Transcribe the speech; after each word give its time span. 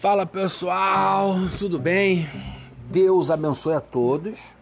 Fala 0.00 0.24
pessoal, 0.24 1.34
tudo 1.58 1.76
bem? 1.76 2.24
Deus 2.88 3.32
abençoe 3.32 3.74
a 3.74 3.80
todos. 3.80 4.54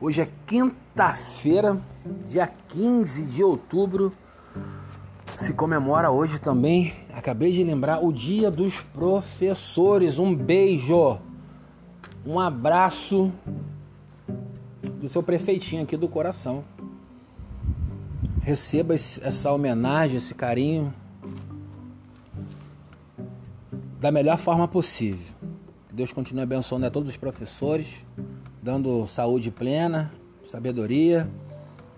Hoje 0.00 0.20
é 0.22 0.28
quinta-feira, 0.46 1.82
dia 2.24 2.46
15 2.68 3.26
de 3.26 3.42
outubro. 3.42 4.12
Se 5.38 5.52
comemora 5.52 6.12
hoje 6.12 6.38
também, 6.38 6.94
acabei 7.12 7.50
de 7.50 7.64
lembrar, 7.64 7.98
o 7.98 8.12
Dia 8.12 8.48
dos 8.48 8.80
Professores. 8.80 10.20
Um 10.20 10.32
beijo, 10.32 11.18
um 12.24 12.38
abraço 12.38 13.32
do 15.00 15.08
seu 15.08 15.20
prefeitinho 15.20 15.82
aqui 15.82 15.96
do 15.96 16.08
coração. 16.08 16.64
Receba 18.40 18.94
essa 18.94 19.50
homenagem, 19.50 20.16
esse 20.16 20.32
carinho 20.32 20.94
da 24.00 24.10
melhor 24.10 24.38
forma 24.38 24.66
possível. 24.66 25.26
Que 25.88 25.94
Deus 25.94 26.10
continue 26.10 26.42
abençoando 26.42 26.86
a 26.86 26.90
todos 26.90 27.10
os 27.10 27.16
professores, 27.16 28.02
dando 28.62 29.06
saúde 29.06 29.50
plena, 29.50 30.10
sabedoria 30.44 31.28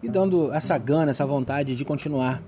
e 0.03 0.09
dando 0.09 0.53
essa 0.53 0.77
gana, 0.77 1.11
essa 1.11 1.25
vontade 1.25 1.77
de 1.77 1.85
continuar 1.85 2.43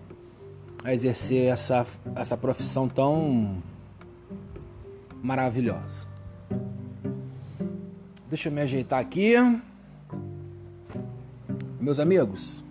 a 0.83 0.93
exercer 0.93 1.47
essa, 1.47 1.87
essa 2.17 2.37
profissão 2.37 2.89
tão 2.89 3.63
maravilhosa. 5.23 6.07
Deixa 8.29 8.49
eu 8.49 8.52
me 8.52 8.61
ajeitar 8.61 8.99
aqui. 8.99 9.35
Meus 11.79 12.01
amigos, 12.01 12.65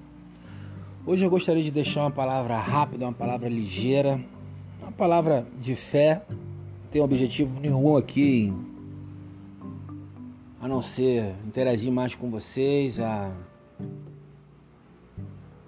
hoje 1.05 1.25
eu 1.25 1.29
gostaria 1.29 1.63
de 1.63 1.71
deixar 1.71 2.01
uma 2.01 2.11
palavra 2.11 2.57
rápida, 2.57 3.05
uma 3.05 3.13
palavra 3.13 3.47
ligeira, 3.47 4.19
uma 4.81 4.91
palavra 4.91 5.45
de 5.61 5.75
fé 5.75 6.23
tenho 6.93 7.05
objetivo 7.05 7.59
nenhum 7.59 7.97
aqui 7.97 8.53
a 10.61 10.67
não 10.67 10.79
ser 10.79 11.33
interagir 11.47 11.91
mais 11.91 12.13
com 12.13 12.29
vocês, 12.29 12.99
a 12.99 13.35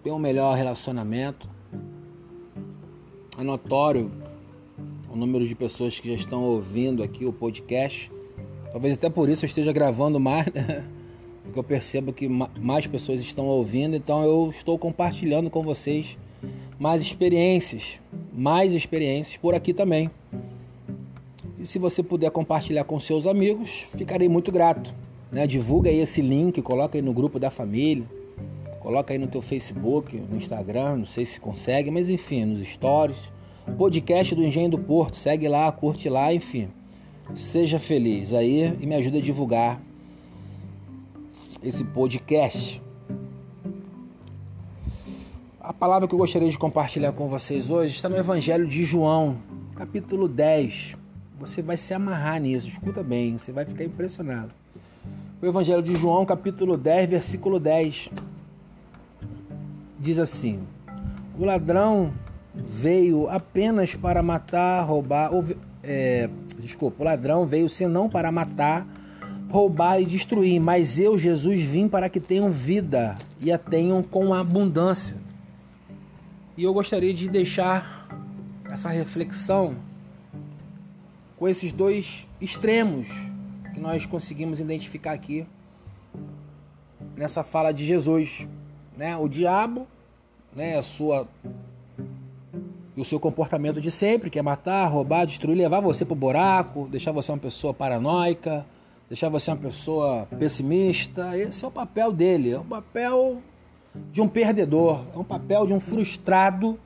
ter 0.03 0.11
um 0.11 0.19
melhor 0.19 0.55
relacionamento. 0.55 1.49
É 3.39 3.43
notório 3.43 4.11
o 5.09 5.15
número 5.15 5.47
de 5.47 5.55
pessoas 5.55 5.99
que 5.99 6.07
já 6.09 6.13
estão 6.13 6.43
ouvindo 6.43 7.01
aqui 7.01 7.25
o 7.25 7.33
podcast. 7.33 8.11
Talvez 8.71 8.93
até 8.93 9.09
por 9.09 9.27
isso 9.27 9.45
eu 9.45 9.47
esteja 9.47 9.73
gravando 9.73 10.19
mais, 10.19 10.45
né? 10.53 10.85
Porque 11.41 11.57
eu 11.57 11.63
percebo 11.63 12.13
que 12.13 12.29
mais 12.29 12.85
pessoas 12.85 13.19
estão 13.19 13.47
ouvindo, 13.47 13.95
então 13.95 14.23
eu 14.23 14.51
estou 14.51 14.77
compartilhando 14.77 15.49
com 15.49 15.63
vocês 15.63 16.15
mais 16.77 17.01
experiências, 17.01 17.99
mais 18.31 18.75
experiências 18.75 19.37
por 19.37 19.55
aqui 19.55 19.73
também. 19.73 20.11
E 21.65 21.67
se 21.67 21.79
você 21.79 22.03
puder 22.03 22.29
compartilhar 22.29 22.83
com 22.83 22.99
seus 22.99 23.25
amigos, 23.25 23.87
ficarei 23.97 24.29
muito 24.29 24.51
grato. 24.51 24.93
Né? 25.31 25.47
Divulga 25.47 25.89
aí 25.89 25.99
esse 25.99 26.21
link, 26.21 26.61
coloca 26.61 26.95
aí 26.95 27.01
no 27.01 27.11
grupo 27.11 27.39
da 27.39 27.49
família, 27.49 28.05
coloca 28.81 29.11
aí 29.11 29.17
no 29.17 29.25
teu 29.25 29.41
Facebook, 29.41 30.15
no 30.15 30.37
Instagram, 30.37 30.97
não 30.97 31.05
sei 31.07 31.25
se 31.25 31.39
consegue, 31.39 31.89
mas 31.89 32.07
enfim, 32.07 32.45
nos 32.45 32.67
stories. 32.67 33.31
Podcast 33.79 34.35
do 34.35 34.43
Engenho 34.43 34.69
do 34.69 34.77
Porto, 34.77 35.15
segue 35.15 35.47
lá, 35.47 35.71
curte 35.71 36.07
lá, 36.07 36.31
enfim. 36.31 36.67
Seja 37.33 37.79
feliz 37.79 38.31
aí 38.31 38.77
e 38.79 38.85
me 38.85 38.93
ajuda 38.93 39.17
a 39.17 39.21
divulgar 39.21 39.81
esse 41.63 41.83
podcast. 41.83 42.79
A 45.59 45.73
palavra 45.73 46.07
que 46.07 46.13
eu 46.13 46.19
gostaria 46.19 46.47
de 46.47 46.59
compartilhar 46.59 47.11
com 47.13 47.27
vocês 47.27 47.71
hoje 47.71 47.95
está 47.95 48.07
no 48.07 48.17
Evangelho 48.17 48.67
de 48.67 48.83
João, 48.83 49.37
capítulo 49.75 50.27
10, 50.27 51.04
você 51.39 51.61
vai 51.61 51.77
se 51.77 51.93
amarrar 51.93 52.39
nisso, 52.39 52.67
escuta 52.67 53.03
bem, 53.03 53.37
você 53.37 53.51
vai 53.51 53.65
ficar 53.65 53.83
impressionado. 53.83 54.53
O 55.41 55.45
Evangelho 55.45 55.83
de 55.83 55.93
João, 55.95 56.25
capítulo 56.25 56.77
10, 56.77 57.09
versículo 57.09 57.59
10, 57.59 58.09
diz 59.99 60.17
assim: 60.17 60.61
O 61.37 61.45
ladrão 61.45 62.13
veio 62.53 63.27
apenas 63.29 63.95
para 63.95 64.23
matar, 64.23 64.81
roubar, 64.83 65.33
ou, 65.33 65.45
é, 65.83 66.29
desculpa, 66.59 67.03
o 67.03 67.05
ladrão 67.05 67.45
veio 67.45 67.69
senão 67.69 68.09
para 68.09 68.31
matar, 68.31 68.87
roubar 69.49 70.01
e 70.01 70.05
destruir, 70.05 70.59
mas 70.59 70.97
eu, 70.97 71.17
Jesus, 71.17 71.61
vim 71.61 71.87
para 71.89 72.09
que 72.09 72.19
tenham 72.19 72.49
vida 72.49 73.15
e 73.41 73.51
a 73.51 73.57
tenham 73.57 74.01
com 74.01 74.33
abundância. 74.33 75.17
E 76.57 76.63
eu 76.63 76.73
gostaria 76.73 77.13
de 77.13 77.27
deixar 77.27 78.07
essa 78.71 78.89
reflexão 78.89 79.75
com 81.37 81.47
esses 81.47 81.71
dois 81.71 82.27
extremos 82.39 83.09
que 83.73 83.79
nós 83.79 84.05
conseguimos 84.05 84.59
identificar 84.59 85.11
aqui 85.11 85.45
nessa 87.15 87.43
fala 87.43 87.71
de 87.71 87.85
Jesus, 87.85 88.47
né? 88.97 89.15
O 89.17 89.27
diabo, 89.27 89.87
né, 90.55 90.77
a 90.77 90.83
sua 90.83 91.27
o 92.97 93.03
seu 93.03 93.19
comportamento 93.19 93.81
de 93.81 93.91
sempre, 93.91 94.29
que 94.29 94.39
é 94.39 94.41
matar, 94.41 94.87
roubar, 94.87 95.25
destruir, 95.25 95.57
levar 95.57 95.81
você 95.81 96.05
para 96.05 96.13
o 96.13 96.15
buraco, 96.15 96.87
deixar 96.89 97.11
você 97.11 97.29
uma 97.29 97.37
pessoa 97.37 97.73
paranoica, 97.73 98.65
deixar 99.09 99.27
você 99.27 99.51
uma 99.51 99.57
pessoa 99.57 100.25
pessimista. 100.39 101.37
Esse 101.37 101.65
é 101.65 101.67
o 101.67 101.71
papel 101.71 102.13
dele, 102.13 102.51
é 102.51 102.57
o 102.57 102.63
papel 102.63 103.41
de 104.13 104.21
um 104.21 104.29
perdedor, 104.29 105.03
é 105.13 105.17
um 105.17 105.25
papel 105.25 105.67
de 105.67 105.73
um 105.73 105.79
frustrado 105.79 106.79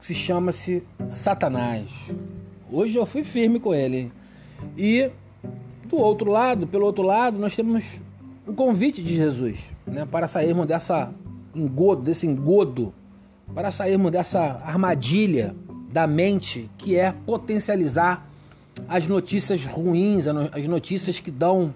que 0.00 0.06
se 0.06 0.14
chama-se 0.14 0.82
Satanás. 1.08 1.90
Hoje 2.72 2.96
eu 2.96 3.04
fui 3.04 3.22
firme 3.22 3.60
com 3.60 3.74
ele. 3.74 4.10
E 4.78 5.10
do 5.84 5.98
outro 5.98 6.30
lado, 6.30 6.66
pelo 6.66 6.86
outro 6.86 7.02
lado, 7.02 7.38
nós 7.38 7.54
temos 7.54 7.84
o 8.46 8.54
convite 8.54 9.02
de 9.02 9.14
Jesus, 9.14 9.58
né, 9.86 10.06
para 10.10 10.26
sairmos 10.26 10.64
dessa 10.64 11.12
engodo, 11.54 12.00
desse 12.00 12.26
engodo, 12.26 12.94
para 13.54 13.70
sairmos 13.70 14.10
dessa 14.10 14.56
armadilha 14.62 15.54
da 15.92 16.06
mente 16.06 16.70
que 16.78 16.96
é 16.96 17.12
potencializar 17.12 18.26
as 18.88 19.06
notícias 19.06 19.66
ruins, 19.66 20.26
as 20.26 20.66
notícias 20.66 21.20
que 21.20 21.30
dão 21.30 21.74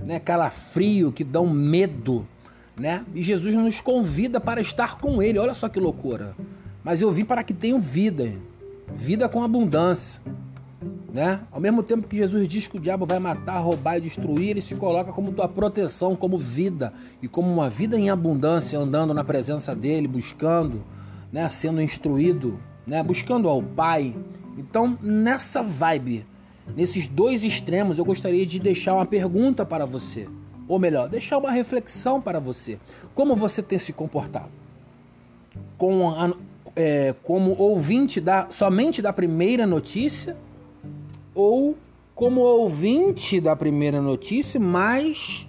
né, 0.00 0.18
calafrio, 0.18 1.12
que 1.12 1.22
dão 1.22 1.46
medo, 1.46 2.26
né? 2.76 3.04
E 3.14 3.22
Jesus 3.22 3.54
nos 3.54 3.80
convida 3.80 4.40
para 4.40 4.60
estar 4.60 4.98
com 4.98 5.22
Ele. 5.22 5.38
Olha 5.38 5.54
só 5.54 5.68
que 5.68 5.78
loucura. 5.78 6.34
Mas 6.82 7.00
eu 7.00 7.12
vim 7.12 7.24
para 7.24 7.44
que 7.44 7.54
tenham 7.54 7.78
vida 7.78 8.32
vida 8.94 9.28
com 9.28 9.42
abundância. 9.42 10.20
Né? 11.12 11.40
Ao 11.52 11.60
mesmo 11.60 11.80
tempo 11.82 12.08
que 12.08 12.16
Jesus 12.16 12.48
diz 12.48 12.66
que 12.66 12.76
o 12.76 12.80
diabo 12.80 13.06
vai 13.06 13.20
matar, 13.20 13.58
roubar 13.60 13.98
e 13.98 14.00
destruir, 14.00 14.50
ele 14.50 14.62
se 14.62 14.74
coloca 14.74 15.12
como 15.12 15.32
tua 15.32 15.48
proteção, 15.48 16.16
como 16.16 16.36
vida 16.36 16.92
e 17.22 17.28
como 17.28 17.52
uma 17.52 17.70
vida 17.70 17.96
em 17.96 18.10
abundância, 18.10 18.76
andando 18.78 19.14
na 19.14 19.22
presença 19.22 19.76
dele, 19.76 20.08
buscando, 20.08 20.82
né, 21.32 21.48
sendo 21.48 21.80
instruído, 21.80 22.58
né, 22.84 23.00
buscando 23.00 23.48
ao 23.48 23.62
Pai. 23.62 24.14
Então, 24.58 24.98
nessa 25.00 25.62
vibe, 25.62 26.26
nesses 26.76 27.06
dois 27.06 27.44
extremos, 27.44 27.96
eu 27.96 28.04
gostaria 28.04 28.44
de 28.44 28.58
deixar 28.58 28.94
uma 28.94 29.06
pergunta 29.06 29.64
para 29.64 29.86
você, 29.86 30.28
ou 30.66 30.80
melhor, 30.80 31.08
deixar 31.08 31.38
uma 31.38 31.52
reflexão 31.52 32.20
para 32.20 32.40
você. 32.40 32.76
Como 33.14 33.36
você 33.36 33.62
tem 33.62 33.78
se 33.78 33.92
comportado? 33.92 34.50
Com 35.78 36.10
a 36.10 36.32
é, 36.74 37.14
como 37.22 37.54
ouvinte 37.58 38.20
da, 38.20 38.48
somente 38.50 39.00
da 39.00 39.12
primeira 39.12 39.66
notícia 39.66 40.36
ou 41.34 41.76
como 42.14 42.40
ouvinte 42.40 43.40
da 43.40 43.56
primeira 43.56 44.00
notícia, 44.00 44.60
mas 44.60 45.46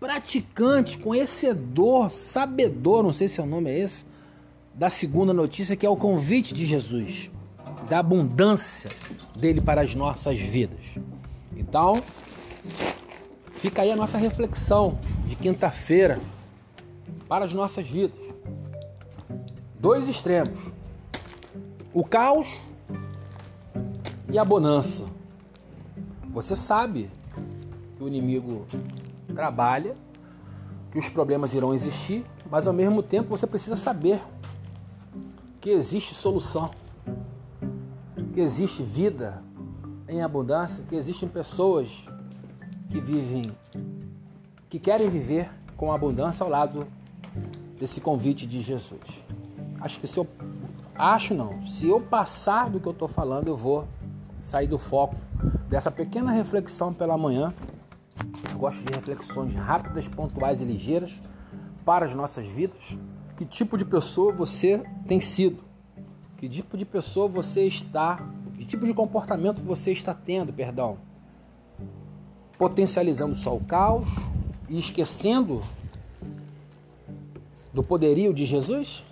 praticante, 0.00 0.98
conhecedor, 0.98 2.10
sabedor, 2.10 3.02
não 3.02 3.12
sei 3.12 3.28
se 3.28 3.40
o 3.40 3.46
nome 3.46 3.70
é 3.70 3.78
esse, 3.80 4.04
da 4.74 4.90
segunda 4.90 5.32
notícia, 5.32 5.76
que 5.76 5.86
é 5.86 5.90
o 5.90 5.96
convite 5.96 6.54
de 6.54 6.66
Jesus, 6.66 7.30
da 7.88 7.98
abundância 7.98 8.90
dele 9.38 9.60
para 9.60 9.82
as 9.82 9.94
nossas 9.94 10.38
vidas. 10.38 10.80
Então, 11.56 12.02
fica 13.54 13.82
aí 13.82 13.90
a 13.90 13.96
nossa 13.96 14.18
reflexão 14.18 14.98
de 15.26 15.36
quinta-feira 15.36 16.20
para 17.28 17.44
as 17.44 17.52
nossas 17.52 17.88
vidas 17.88 18.35
dois 19.78 20.08
extremos: 20.08 20.58
o 21.92 22.04
caos 22.04 22.60
e 24.28 24.38
a 24.38 24.44
bonança. 24.44 25.04
Você 26.30 26.54
sabe 26.54 27.10
que 27.96 28.04
o 28.04 28.08
inimigo 28.08 28.66
trabalha, 29.34 29.96
que 30.92 30.98
os 30.98 31.08
problemas 31.08 31.54
irão 31.54 31.74
existir, 31.74 32.24
mas 32.50 32.66
ao 32.66 32.72
mesmo 32.72 33.02
tempo 33.02 33.28
você 33.28 33.46
precisa 33.46 33.76
saber 33.76 34.20
que 35.60 35.70
existe 35.70 36.14
solução, 36.14 36.70
que 38.34 38.40
existe 38.40 38.82
vida 38.82 39.42
em 40.08 40.22
abundância, 40.22 40.84
que 40.88 40.94
existem 40.94 41.28
pessoas 41.28 42.06
que 42.90 43.00
vivem, 43.00 43.50
que 44.68 44.78
querem 44.78 45.08
viver 45.08 45.50
com 45.76 45.92
abundância 45.92 46.44
ao 46.44 46.50
lado 46.50 46.86
desse 47.78 48.00
convite 48.00 48.46
de 48.46 48.60
Jesus. 48.60 49.24
Acho 49.80 50.00
que 50.00 50.06
se 50.06 50.18
eu. 50.18 50.26
Acho 50.94 51.34
não. 51.34 51.66
Se 51.66 51.86
eu 51.88 52.00
passar 52.00 52.70
do 52.70 52.80
que 52.80 52.86
eu 52.86 52.92
estou 52.92 53.08
falando, 53.08 53.48
eu 53.48 53.56
vou 53.56 53.86
sair 54.40 54.66
do 54.66 54.78
foco 54.78 55.16
dessa 55.68 55.90
pequena 55.90 56.30
reflexão 56.30 56.92
pela 56.92 57.18
manhã. 57.18 57.52
Eu 58.50 58.58
gosto 58.58 58.82
de 58.82 58.92
reflexões 58.94 59.54
rápidas, 59.54 60.08
pontuais 60.08 60.60
e 60.60 60.64
ligeiras 60.64 61.20
para 61.84 62.06
as 62.06 62.14
nossas 62.14 62.46
vidas. 62.46 62.96
Que 63.36 63.44
tipo 63.44 63.76
de 63.76 63.84
pessoa 63.84 64.32
você 64.32 64.82
tem 65.06 65.20
sido? 65.20 65.62
Que 66.38 66.48
tipo 66.48 66.76
de 66.76 66.84
pessoa 66.84 67.28
você 67.28 67.66
está? 67.66 68.18
Que 68.56 68.64
tipo 68.64 68.86
de 68.86 68.94
comportamento 68.94 69.62
você 69.62 69.92
está 69.92 70.14
tendo, 70.14 70.52
perdão? 70.52 70.96
Potencializando 72.56 73.36
só 73.36 73.54
o 73.54 73.60
caos 73.60 74.08
e 74.68 74.78
esquecendo 74.78 75.62
do 77.74 77.82
poderio 77.82 78.32
de 78.32 78.46
Jesus? 78.46 79.04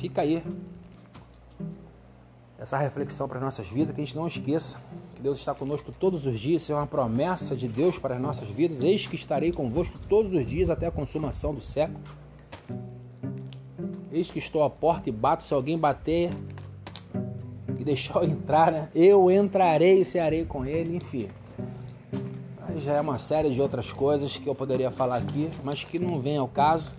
Fica 0.00 0.22
aí 0.22 0.42
essa 2.58 2.78
reflexão 2.78 3.28
para 3.28 3.36
as 3.36 3.44
nossas 3.44 3.68
vidas, 3.68 3.94
que 3.94 4.00
a 4.00 4.04
gente 4.04 4.16
não 4.16 4.26
esqueça 4.26 4.80
que 5.14 5.20
Deus 5.20 5.38
está 5.38 5.54
conosco 5.54 5.92
todos 5.92 6.26
os 6.26 6.40
dias, 6.40 6.62
isso 6.62 6.72
é 6.72 6.74
uma 6.74 6.86
promessa 6.86 7.54
de 7.54 7.68
Deus 7.68 7.98
para 7.98 8.14
as 8.14 8.20
nossas 8.20 8.48
vidas. 8.48 8.82
Eis 8.82 9.06
que 9.06 9.14
estarei 9.14 9.52
convosco 9.52 9.98
todos 10.08 10.32
os 10.32 10.46
dias 10.46 10.70
até 10.70 10.86
a 10.86 10.90
consumação 10.90 11.54
do 11.54 11.60
século. 11.60 12.00
Eis 14.10 14.30
que 14.30 14.38
estou 14.38 14.62
à 14.62 14.70
porta 14.70 15.10
e 15.10 15.12
bato, 15.12 15.44
se 15.44 15.52
alguém 15.52 15.78
bater 15.78 16.30
e 17.78 17.84
deixar 17.84 18.22
eu 18.22 18.24
entrar, 18.24 18.72
né? 18.72 18.88
eu 18.94 19.30
entrarei 19.30 20.00
e 20.00 20.04
cearei 20.04 20.46
com 20.46 20.64
ele, 20.64 20.96
enfim. 20.96 21.28
Aí 22.62 22.80
já 22.80 22.94
é 22.94 23.00
uma 23.02 23.18
série 23.18 23.50
de 23.50 23.60
outras 23.60 23.92
coisas 23.92 24.34
que 24.34 24.48
eu 24.48 24.54
poderia 24.54 24.90
falar 24.90 25.16
aqui, 25.16 25.50
mas 25.62 25.84
que 25.84 25.98
não 25.98 26.20
vem 26.20 26.38
ao 26.38 26.48
caso. 26.48 26.90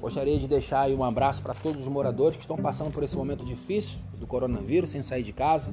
Gostaria 0.00 0.38
de 0.38 0.46
deixar 0.46 0.82
aí 0.82 0.94
um 0.94 1.02
abraço 1.02 1.42
para 1.42 1.54
todos 1.54 1.80
os 1.80 1.88
moradores 1.88 2.36
que 2.36 2.42
estão 2.42 2.56
passando 2.56 2.92
por 2.92 3.02
esse 3.02 3.16
momento 3.16 3.44
difícil 3.44 3.98
do 4.18 4.26
coronavírus, 4.26 4.90
sem 4.90 5.02
sair 5.02 5.22
de 5.22 5.32
casa, 5.32 5.72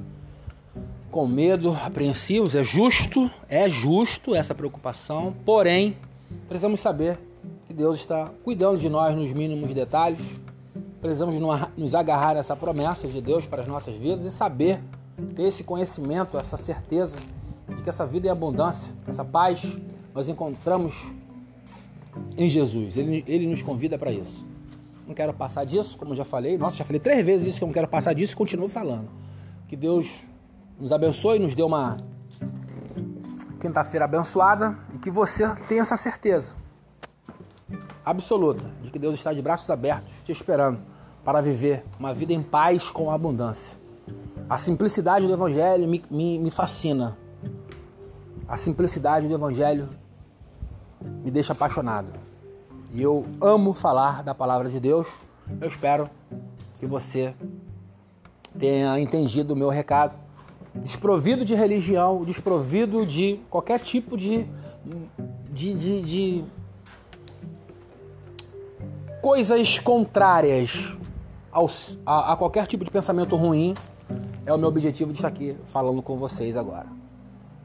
com 1.10 1.26
medo, 1.26 1.76
apreensivos. 1.84 2.54
É 2.54 2.64
justo, 2.64 3.30
é 3.48 3.68
justo 3.68 4.34
essa 4.34 4.54
preocupação, 4.54 5.34
porém, 5.44 5.96
precisamos 6.48 6.80
saber 6.80 7.18
que 7.66 7.74
Deus 7.74 7.98
está 7.98 8.30
cuidando 8.42 8.78
de 8.78 8.88
nós 8.88 9.14
nos 9.14 9.32
mínimos 9.32 9.72
detalhes. 9.74 10.20
Precisamos 11.00 11.34
nos 11.76 11.94
agarrar 11.94 12.36
a 12.36 12.38
essa 12.38 12.56
promessa 12.56 13.06
de 13.06 13.20
Deus 13.20 13.44
para 13.44 13.60
as 13.60 13.68
nossas 13.68 13.94
vidas 13.94 14.24
e 14.24 14.30
saber, 14.30 14.80
ter 15.36 15.42
esse 15.42 15.62
conhecimento, 15.62 16.38
essa 16.38 16.56
certeza 16.56 17.16
de 17.68 17.82
que 17.82 17.90
essa 17.90 18.06
vida 18.06 18.28
é 18.28 18.30
abundância, 18.30 18.94
essa 19.06 19.24
paz 19.24 19.76
nós 20.14 20.28
encontramos 20.28 21.12
em 22.36 22.48
Jesus. 22.50 22.96
Ele, 22.96 23.24
ele 23.26 23.46
nos 23.46 23.62
convida 23.62 23.98
para 23.98 24.12
isso. 24.12 24.44
Não 25.06 25.14
quero 25.14 25.34
passar 25.34 25.64
disso, 25.64 25.96
como 25.98 26.14
já 26.14 26.24
falei. 26.24 26.56
Nossa, 26.56 26.76
já 26.76 26.84
falei 26.84 27.00
três 27.00 27.24
vezes 27.24 27.46
isso 27.46 27.58
que 27.58 27.64
eu 27.64 27.68
não 27.68 27.74
quero 27.74 27.88
passar 27.88 28.14
disso 28.14 28.32
e 28.32 28.36
continuo 28.36 28.68
falando. 28.68 29.08
Que 29.68 29.76
Deus 29.76 30.22
nos 30.78 30.92
abençoe, 30.92 31.38
nos 31.38 31.54
dê 31.54 31.62
uma 31.62 31.98
quinta-feira 33.60 34.04
abençoada 34.04 34.78
e 34.94 34.98
que 34.98 35.10
você 35.10 35.44
tenha 35.66 35.82
essa 35.82 35.96
certeza 35.96 36.54
absoluta 38.04 38.70
de 38.82 38.90
que 38.90 38.98
Deus 38.98 39.14
está 39.14 39.32
de 39.32 39.40
braços 39.40 39.70
abertos 39.70 40.22
te 40.22 40.30
esperando 40.30 40.78
para 41.24 41.40
viver 41.40 41.84
uma 41.98 42.12
vida 42.12 42.32
em 42.32 42.42
paz 42.42 42.90
com 42.90 43.10
abundância. 43.10 43.78
A 44.48 44.58
simplicidade 44.58 45.26
do 45.26 45.32
Evangelho 45.32 45.88
me, 45.88 46.04
me, 46.10 46.38
me 46.38 46.50
fascina. 46.50 47.16
A 48.46 48.58
simplicidade 48.58 49.26
do 49.26 49.34
Evangelho 49.34 49.88
me 51.22 51.30
deixa 51.30 51.52
apaixonado. 51.52 52.08
E 52.92 53.02
eu 53.02 53.26
amo 53.40 53.72
falar 53.72 54.22
da 54.22 54.34
palavra 54.34 54.68
de 54.70 54.78
Deus. 54.78 55.08
Eu 55.60 55.68
espero 55.68 56.08
que 56.78 56.86
você 56.86 57.34
tenha 58.58 58.98
entendido 59.00 59.52
o 59.52 59.56
meu 59.56 59.68
recado. 59.68 60.16
Desprovido 60.76 61.44
de 61.44 61.54
religião, 61.54 62.24
desprovido 62.24 63.04
de 63.06 63.40
qualquer 63.50 63.78
tipo 63.80 64.16
de, 64.16 64.46
de, 65.50 65.74
de, 65.74 66.02
de 66.02 66.44
coisas 69.20 69.78
contrárias 69.78 70.96
aos, 71.50 71.96
a, 72.04 72.32
a 72.32 72.36
qualquer 72.36 72.66
tipo 72.66 72.84
de 72.84 72.90
pensamento 72.90 73.36
ruim. 73.36 73.74
É 74.44 74.52
o 74.52 74.58
meu 74.58 74.68
objetivo 74.68 75.12
de 75.12 75.18
estar 75.18 75.28
aqui 75.28 75.56
falando 75.66 76.02
com 76.02 76.16
vocês 76.16 76.56
agora. 76.56 76.86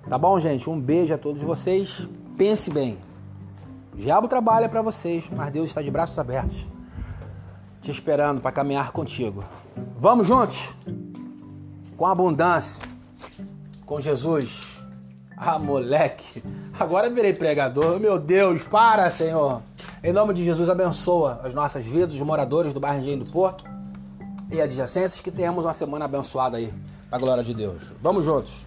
Tá 0.07 0.18
bom, 0.18 0.39
gente? 0.39 0.69
Um 0.69 0.80
beijo 0.80 1.13
a 1.13 1.18
todos 1.18 1.41
vocês. 1.41 2.07
Pense 2.38 2.71
bem. 2.71 2.97
O 4.00 4.01
diabo 4.01 4.30
trabalha 4.30 4.69
para 4.69 4.81
vocês, 4.81 5.25
mas 5.30 5.51
Deus 5.51 5.68
está 5.68 5.81
de 5.81 5.92
braços 5.92 6.18
abertos, 6.18 6.66
te 7.81 7.92
esperando 7.92 8.40
para 8.40 8.50
caminhar 8.50 8.94
contigo. 8.94 9.44
Vamos 10.00 10.25
juntos? 10.25 10.74
Com 11.98 12.06
abundância, 12.06 12.81
com 13.86 14.00
Jesus. 14.00 14.80
Ah, 15.36 15.60
moleque, 15.60 16.42
agora 16.80 17.10
virei 17.10 17.34
pregador. 17.34 18.00
Meu 18.00 18.18
Deus, 18.18 18.63
para, 18.63 19.12
Senhor. 19.12 19.62
Em 20.01 20.13
nome 20.13 20.34
de 20.34 20.46
Jesus, 20.46 20.69
abençoa 20.69 21.42
as 21.44 21.54
nossas 21.54 21.86
vidas, 21.86 22.13
os 22.13 22.22
moradores 22.22 22.72
do 22.72 22.80
bairro 22.80 23.01
Engenho 23.01 23.25
do 23.25 23.30
Porto 23.30 23.66
e 24.50 24.62
adjacências, 24.62 25.19
que 25.19 25.30
tenhamos 25.30 25.66
uma 25.66 25.74
semana 25.74 26.06
abençoada 26.06 26.56
aí, 26.56 26.74
para 27.10 27.18
a 27.18 27.22
glória 27.22 27.44
de 27.44 27.54
Deus. 27.54 27.81
Vamos 28.01 28.24
juntos. 28.24 28.66